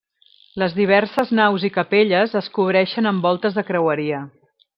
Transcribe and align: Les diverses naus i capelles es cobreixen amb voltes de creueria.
Les 0.61 0.71
diverses 0.77 1.33
naus 1.39 1.65
i 1.69 1.71
capelles 1.75 2.33
es 2.41 2.49
cobreixen 2.57 3.11
amb 3.13 3.29
voltes 3.29 3.61
de 3.61 3.67
creueria. 3.71 4.25